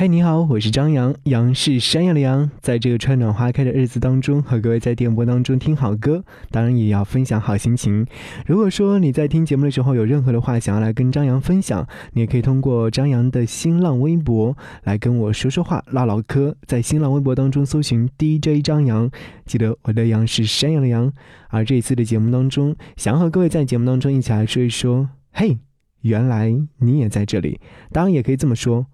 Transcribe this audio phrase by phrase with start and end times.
[0.00, 2.48] 嗨，你好，我是张扬，杨是山羊的羊。
[2.60, 8.06] 在这个春暖花开的日子当中，和各位在电波当中听好歌，当然也要分享好心情。
[8.46, 16.54] 如果说你在听节目的时候有任何的话想要来跟张扬分享，你也可以通过张扬的新浪微博来跟我说说话、唠唠嗑。
[16.64, 19.10] 在新浪微博当中搜寻 DJ 张扬，
[19.46, 21.12] 记得我的羊是山羊的羊。
[21.48, 25.58] 而这一次的节目当中，想要和各位在节目当中一起来说一说，嘿，
[26.02, 27.58] 原来你也在这里。
[27.90, 28.86] 当然也可以这么说。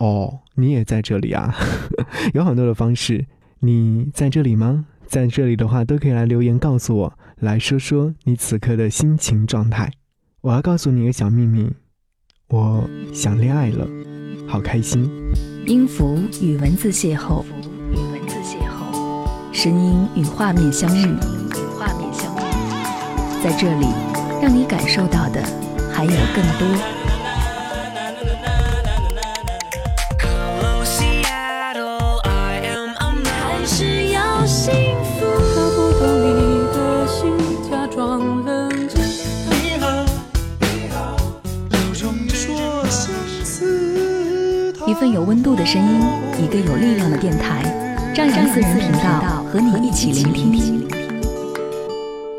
[0.00, 1.54] 哦，你也在这里啊！
[2.32, 3.26] 有很多的方式，
[3.60, 4.86] 你在这里吗？
[5.06, 9.92] 在这里的话，都可以来留言告诉我，来说说你此刻的心情状态。
[10.40, 11.70] 我要告诉你一个小秘密，
[12.48, 13.86] 我想恋爱了，
[14.48, 15.06] 好开心。
[15.66, 17.44] 音符与文字邂逅，
[17.92, 23.86] 与文字邂逅，声音与画面相遇，与画面相遇，在这里，
[24.40, 25.42] 让你感受到的
[25.92, 26.99] 还有更多。
[45.00, 45.98] 份有温度的声音，
[46.44, 47.62] 一个有力量的电台，
[48.14, 50.86] 张扬私人频道和你一起聆听。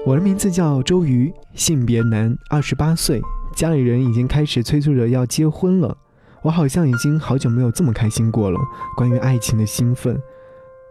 [0.06, 3.20] 我的名字叫周瑜，性别男，二十八岁，
[3.56, 5.98] 家里人已经开始催促着要结婚了。
[6.44, 8.60] 我好像已经好久没有这么开心过了。
[8.96, 10.16] 关于爱情的兴奋，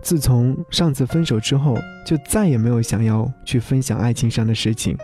[0.02, 4.98] 自从上次分手之后，就再也没有想要去分享爱情上的事情。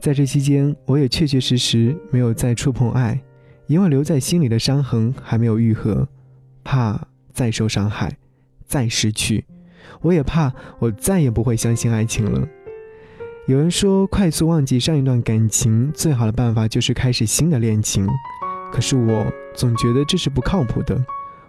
[0.00, 3.20] 在这期间，我也确确实实没有再触碰爱。
[3.66, 6.08] 因为留在心里的伤痕还没有愈合，
[6.62, 8.16] 怕再受伤害，
[8.66, 9.44] 再失去，
[10.00, 12.46] 我也怕我再也不会相信爱情了。
[13.46, 18.08] 有人说，快速忘记上一段感情最好的办法就是开始新的恋情，
[18.72, 21.00] 可是我总觉得这是不靠谱的。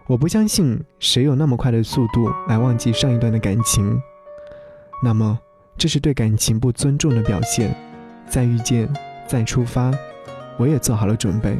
[0.06, 4.00] 我不相信谁有那么快的速度来忘记上一段的感情，
[5.04, 5.38] 那么
[5.78, 7.76] 这是对感情不尊重的表现。
[8.30, 8.88] 再遇见，
[9.28, 9.92] 再出发，
[10.58, 11.58] 我也做好了准备。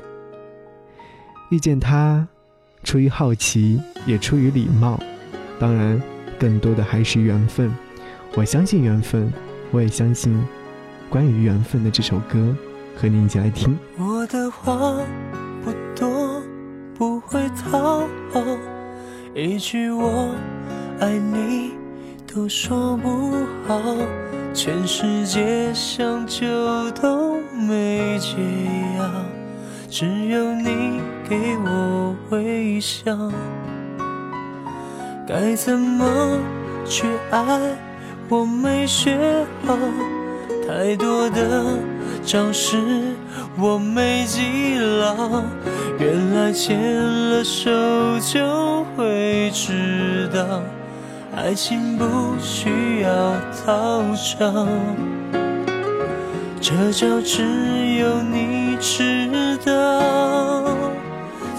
[1.50, 2.28] 遇见他，
[2.84, 5.00] 出于好奇，也出于礼貌，
[5.58, 6.02] 当然，
[6.38, 7.74] 更多的还是缘分。
[8.36, 9.32] 我相信缘分，
[9.72, 10.38] 我也相信
[11.10, 12.54] 关于缘分的这首歌，
[12.98, 13.78] 和你一起来听。
[13.98, 15.00] 我的话
[15.64, 16.44] 不多，
[16.94, 18.44] 不会讨好，
[19.34, 20.36] 一句我
[21.00, 21.72] 爱你
[22.32, 23.32] 都说不
[23.66, 23.82] 好，
[24.54, 26.46] 全世界想救
[26.92, 28.36] 都没解
[28.98, 29.37] 药。
[29.90, 31.00] 只有你
[31.30, 33.04] 给我微笑，
[35.26, 36.38] 该怎么
[36.86, 37.42] 去爱？
[38.28, 39.18] 我没学
[39.66, 39.78] 好，
[40.68, 41.78] 太多的
[42.26, 42.78] 招式
[43.58, 45.42] 我没记牢。
[45.98, 47.72] 原来牵了手
[48.20, 50.62] 就会知道，
[51.34, 52.06] 爱情不
[52.42, 53.10] 需要
[53.66, 54.68] 讨巧，
[56.60, 57.44] 这招只
[58.00, 59.28] 有你知。
[59.66, 60.02] 的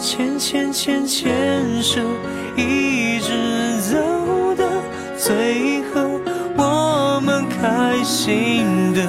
[0.01, 2.01] 牵牵牵牵手，
[2.57, 3.97] 一直走
[4.55, 4.65] 到
[5.17, 6.21] 最后，
[6.57, 9.03] 我们开心的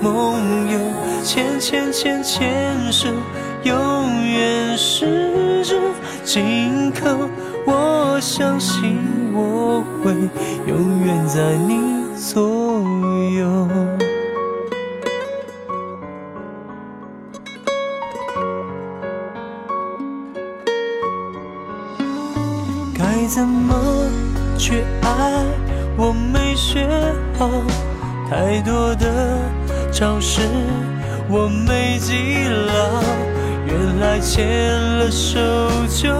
[0.00, 0.78] 梦游。
[1.24, 3.08] 牵牵牵牵手，
[3.62, 5.80] 永远十指
[6.24, 7.28] 紧扣。
[7.64, 8.98] 我相信
[9.32, 10.12] 我会
[10.66, 12.42] 永远在你左
[23.34, 23.74] 怎么
[24.58, 25.42] 去爱？
[25.96, 26.86] 我没学
[27.38, 27.48] 好，
[28.28, 29.38] 太多的
[29.90, 30.42] 招式
[31.30, 33.02] 我没记牢。
[33.64, 34.46] 原来牵
[34.98, 35.40] 了手
[35.88, 36.12] 就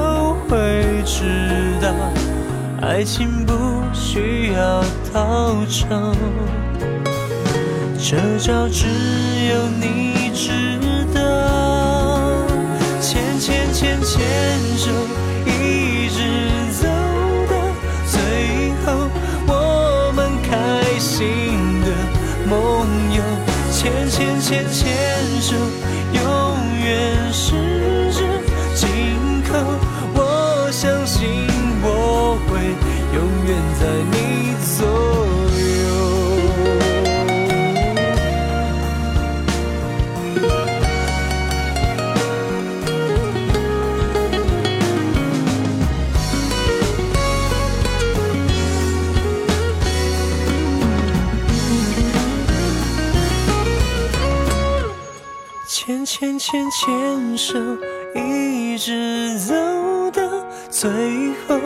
[0.48, 1.92] 会知道，
[2.80, 3.52] 爱情不
[3.92, 6.14] 需要讨招，
[7.98, 8.86] 这招只
[9.50, 10.48] 有你知
[11.14, 11.20] 道。
[13.02, 14.18] 牵牵牵牵
[14.78, 14.90] 手，
[24.52, 25.11] 眼前
[56.52, 57.58] 牵牵手，
[58.14, 59.54] 一直走
[60.10, 60.22] 到
[60.68, 60.90] 最
[61.48, 61.58] 后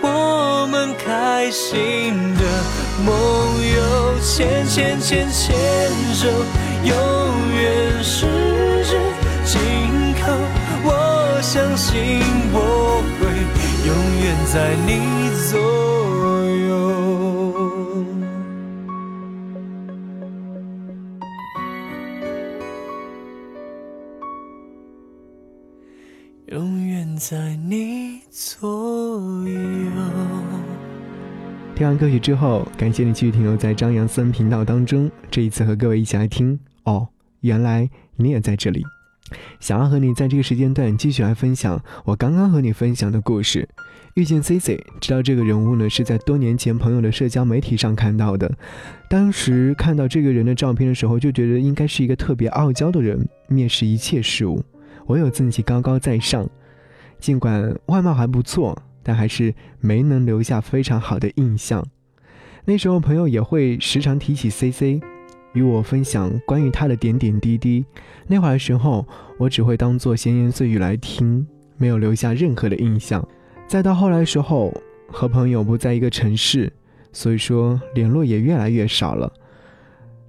[0.00, 2.42] 我们开心的
[3.06, 3.14] 梦
[3.64, 5.54] 游，牵牵牵牵
[6.12, 6.26] 手，
[6.82, 6.92] 永
[7.54, 8.26] 远十
[8.84, 8.98] 指
[9.44, 9.60] 紧
[10.20, 10.32] 扣。
[10.84, 12.20] 我相信
[12.52, 13.30] 我会
[13.86, 15.21] 永远在你
[27.30, 28.68] 在你左
[29.48, 29.54] 右。
[31.72, 35.08] 听完歌曲之后，感谢你继续停留在张扬私人频道当中。
[35.30, 37.06] 这一次和各位一起来听哦，
[37.42, 38.82] 原来你也在这里。
[39.60, 43.68] 想要和你在这个时间段继续来分享我刚刚和你分享的故事。
[44.14, 48.52] 遇见 C C，知道这个人物呢是在多年前朋友的社交媒体上看到的。
[49.08, 54.64] 当时看到这个人的照片的时候，就觉得应该是一个特别傲娇的人，蔑视一切事物，
[55.06, 56.44] 唯有自己高高在上。
[57.22, 58.76] 尽管外貌还不错。
[59.04, 61.84] 但还是没能留下非常好的印象。
[62.64, 65.00] 那时候朋友也会时常提起 C C，
[65.54, 67.84] 与我分享关于他的点点滴滴。
[68.28, 69.04] 那会儿的时候，
[69.40, 71.44] 我只会当做闲言碎语来听，
[71.76, 73.26] 没有留下任何的印象。
[73.66, 74.72] 再到后来的时候，
[75.08, 76.72] 和朋友不在一个城市，
[77.12, 79.28] 所以说联络也越来越少了。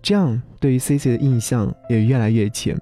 [0.01, 2.75] 这样对于 C C 的印象也越来越浅。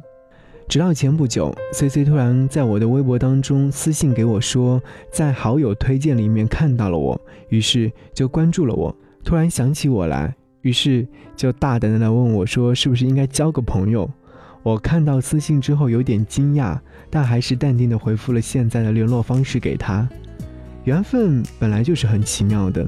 [0.72, 4.82] 直到前不久，C C 突然在我的微博当中私信给我说，
[5.12, 7.20] 在好友推荐里面看到了我，
[7.50, 8.96] 于是就关注了我。
[9.22, 14.10] 突然想起我来，于是就大胆的来问我说，是不是应该交个朋友？
[14.64, 16.80] 我看到私信之后有点惊讶，
[17.10, 20.08] 但还是淡定的回复了现在的联络方式给他。
[20.86, 22.88] 缘分本来就是很奇妙的，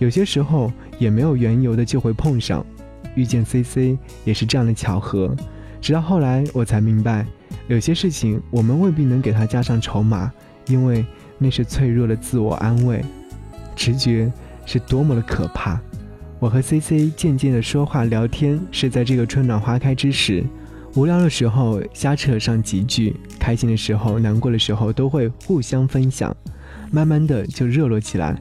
[0.00, 2.66] 有些时候也没有缘由的就会碰上，
[3.14, 5.32] 遇见 C C 也是这样的巧合。
[5.80, 7.26] 直到后来，我才明白，
[7.68, 10.30] 有些事情我们未必能给他加上筹码，
[10.66, 11.04] 因为
[11.38, 13.02] 那是脆弱的自我安慰。
[13.74, 14.30] 直觉
[14.66, 15.80] 是多么的可怕。
[16.38, 20.44] 我和 C C 渐渐的说话聊天，是在这个春暖花开之时。
[20.96, 26.36] 无聊的时候瞎扯上几句，开心的时候、难过的时候都会互相分享，
[26.90, 28.36] 慢慢的就热络起来。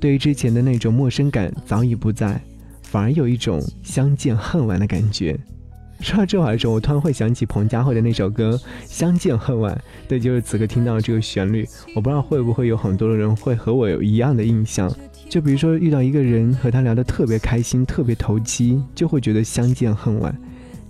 [0.00, 2.40] 对于之前的那种陌生感早已不在，
[2.82, 5.38] 反而有一种相见恨晚的感觉。
[6.02, 8.50] 说到这话的时候，我突然会想起彭佳慧的那首歌
[8.84, 9.72] 《相见恨晚》。
[10.08, 14.92] 对，就是此刻听到这个旋律，我不知道会不会有很多的人会和我有一样的印象。
[15.28, 20.36] 就比如说遇到一个人和他聊得特别开心、特别投机，就会觉得相见恨晚。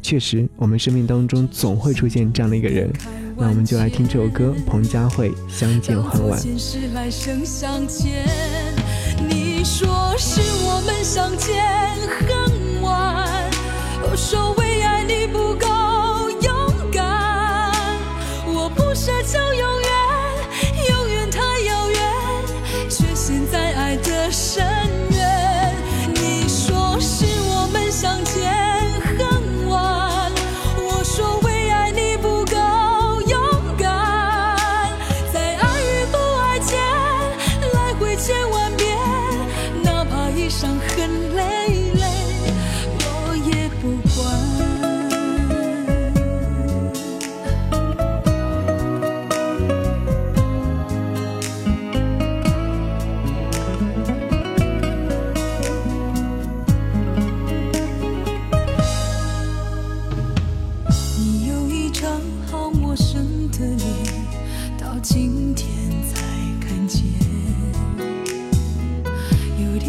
[0.00, 2.90] 确实，我们生命当中总会出现这样的一个人。
[3.36, 6.40] 那我们就来听这首歌，彭佳慧《相见恨晚》。
[9.28, 11.62] 你说是我们相见
[12.26, 13.50] 恨晚，
[14.10, 14.61] 我说。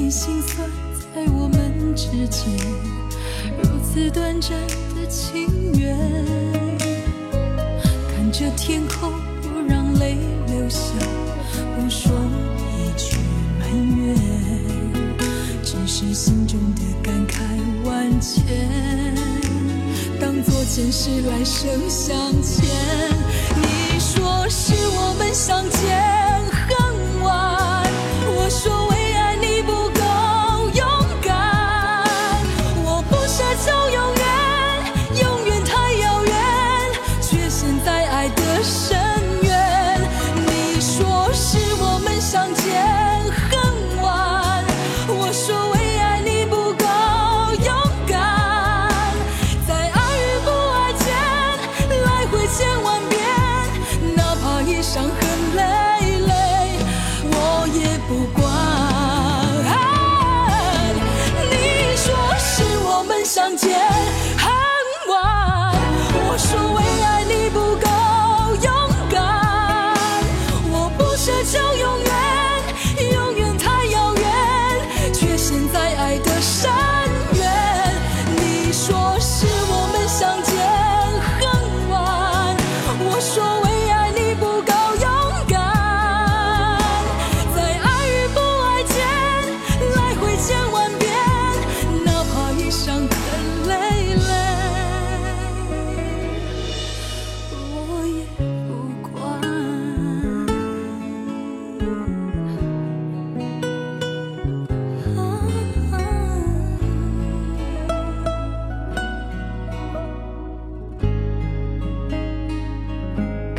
[0.09, 0.69] 心酸
[1.15, 2.51] 在我们之间
[3.61, 4.51] 如此短暂
[4.95, 5.97] 的情缘。
[8.09, 10.17] 看着天空不让泪
[10.47, 10.93] 流下
[11.75, 12.11] 不说
[12.77, 13.17] 一句
[13.59, 13.67] 埋
[13.97, 14.15] 怨
[15.63, 17.39] 只是心中的感慨
[17.85, 18.43] 万千。
[20.19, 22.65] 当作前世来生相欠
[23.61, 25.81] 你说是我们相见
[26.49, 27.83] 恨晚
[28.35, 28.92] 我说为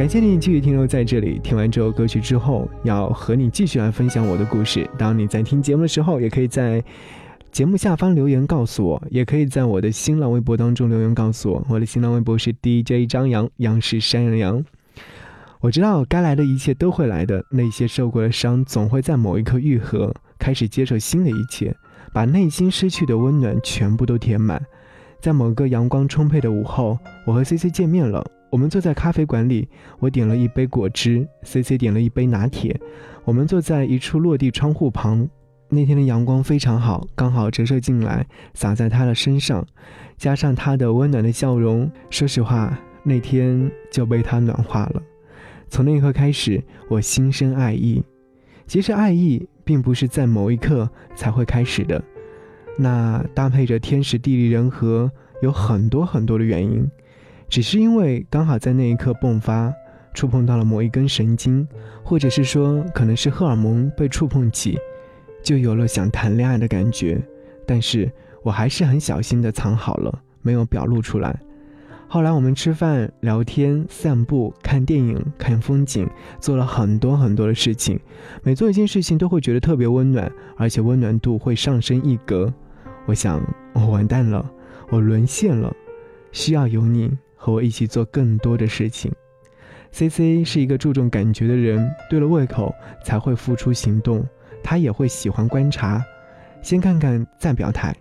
[0.04, 1.40] 感谢你继续停留在这里。
[1.42, 4.86] 听完这首歌曲之后，要和你继续来分享我的故事。
[4.98, 6.84] 当你在听节目的时候，也可以在
[7.50, 11.64] 节目下方留言告诉我，也可以在我的新浪微博当中留言告诉我。
[11.70, 14.64] 我的新浪微博是 DJ 张扬，杨是山羊羊。
[15.60, 21.74] 我知道该来的一切都会来的，那些受过的伤总会在某一刻愈合，开始接受新的一切，
[22.12, 24.62] 把内心失去的温暖全部都填满。
[25.22, 28.22] 在某个阳光充沛的午后，我和 C C 见面了。
[28.54, 29.68] 我们坐在咖啡馆里，
[29.98, 32.80] 我点了一杯果汁，C C 点了一杯拿铁。
[33.24, 35.28] 我们坐在一处落地窗户旁，
[35.68, 39.66] 那天的阳光非常好，刚好折射进来，洒在他的身上，
[40.16, 45.02] 加上他的温暖的笑容，说实话，那天就被他暖化了。
[45.68, 48.04] 从那一刻开始，我心生爱意。
[48.68, 52.00] 其实爱意并不是在某一刻才会开始的，
[52.78, 55.10] 那搭配着天时地利人和，
[55.42, 56.88] 有很多很多的原因。
[57.54, 59.72] 只是因为刚好在那一刻迸发，
[60.12, 61.64] 触碰到了某一根神经，
[62.02, 64.76] 或者是说可能是荷尔蒙被触碰起，
[65.40, 67.22] 就有了想谈恋爱的感觉。
[67.64, 68.10] 但是
[68.42, 71.38] 我还是很小心的藏好了，没有表露出来。
[72.08, 77.96] 后来我们吃饭、聊天、散步、看电影、看风景，做了很多很多的事情。
[78.42, 82.52] 每做一件事情都会觉得特别温暖，而且温暖度会上升一格。
[83.06, 83.40] 我想
[83.74, 84.44] 我完蛋了，
[84.90, 85.72] 我沦陷了，
[86.32, 87.16] 需要有你。
[87.44, 89.12] 和我一起做更多的事情。
[89.92, 92.74] C C 是一个注重感觉的人，对了胃口
[93.04, 94.26] 才会付出行动。
[94.62, 96.02] 他也会喜欢观察，
[96.62, 97.94] 先看看再表态。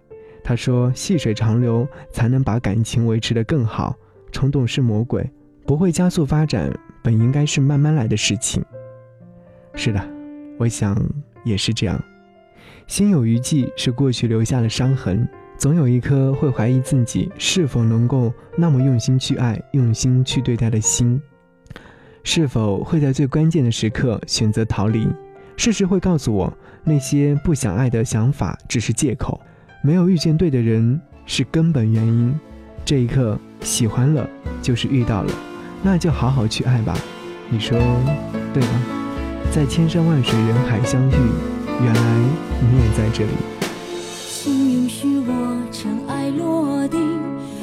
[0.45, 3.93] 他说：“细水长流才能把感情维持得更好。
[4.31, 5.29] 冲动是魔鬼，
[5.65, 6.73] 不会加速发展，
[7.03, 8.63] 本应该是慢慢来的事情。”
[9.75, 10.01] 是的，
[10.57, 10.97] 我想
[11.43, 12.01] 也是这样。
[12.87, 15.27] 心有余悸是过去留下的伤痕。
[15.63, 21.21] 总有一颗会怀疑自己是否能够那么用心去爱、用心去对待的心，
[22.21, 25.07] 是否会在最关键的时刻选择逃离？
[25.55, 26.53] 事实会告诉我，
[26.83, 29.39] 那些不想爱的想法只是借口，
[29.81, 32.37] 没有遇见对的人是根本原因。
[32.83, 34.29] 这一刻喜欢了，
[34.61, 35.31] 就是遇到了，
[35.81, 36.93] 那就好好去爱吧。
[37.47, 37.79] 你说
[38.53, 38.81] 对吗？
[39.49, 41.15] 在千山万水人海相遇，
[41.81, 42.17] 原来
[42.59, 43.52] 你也在这里。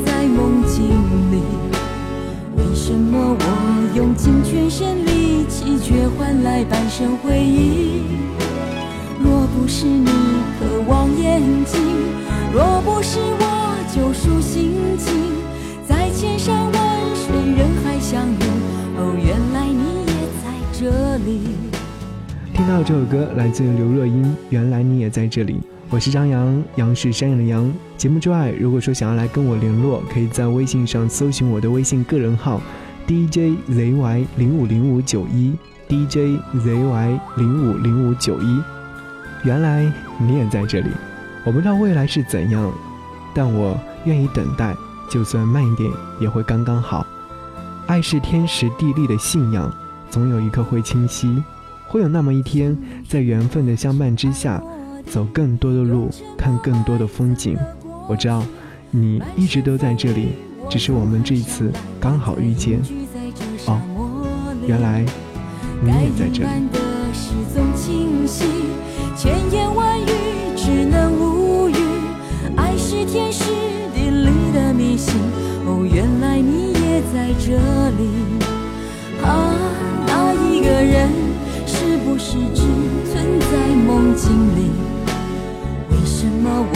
[2.91, 3.37] 什么？
[3.39, 8.03] 我用尽全身力气，却换来半生回忆。
[9.23, 10.09] 若不是你
[10.59, 11.79] 渴望眼睛，
[12.51, 15.13] 若不是我救赎心情，
[15.87, 16.73] 在千山万
[17.15, 18.43] 水人海相遇。
[18.97, 21.55] 哦，原来你也在这里。
[22.53, 25.53] 听到这首歌来自刘若英，《原来你也在这里》。
[25.89, 27.71] 我是张扬，杨是山羊的羊。
[27.97, 32.61] 节目之外，如果说想要来跟我联络，可以在微信上搜寻我的微信个人号。
[33.11, 35.53] DJZY 零五零五九一
[35.89, 38.61] ，DJZY 零五零五九一，
[39.43, 40.87] 原来你也在这里。
[41.43, 42.71] 我不知道未来是怎样，
[43.35, 44.73] 但我愿意等待，
[45.09, 45.91] 就算慢一点
[46.21, 47.05] 也会刚刚好。
[47.85, 49.69] 爱是天时地利的信仰，
[50.09, 51.43] 总有一刻会清晰，
[51.89, 52.77] 会有那么一天，
[53.09, 54.63] 在缘分的相伴之下，
[55.05, 57.57] 走更多的路，看更多的风景。
[58.07, 58.41] 我知道，
[58.89, 60.29] 你一直都在这里。
[60.69, 62.79] 只是我们这一次刚好遇见，
[64.67, 65.03] 原来
[65.81, 66.49] 你也在这里。
[69.17, 70.05] 千言万语
[70.55, 71.75] 只能无语，
[72.55, 73.43] 爱是天时
[73.93, 75.13] 地利的迷信。
[75.65, 77.51] 哦，原来你也在这
[77.97, 78.09] 里。
[79.23, 79.53] 啊，
[80.07, 81.09] 那一个人
[81.67, 82.63] 是不是只
[83.11, 84.71] 存在梦境里？
[85.91, 86.75] 为什么我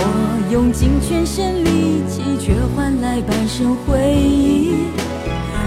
[0.52, 4.86] 用尽全身力气，却换来半生回忆？